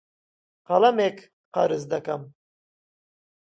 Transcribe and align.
قەڵەمێک 0.67 1.17
قەرز 1.53 1.83
دەکەم. 1.91 2.21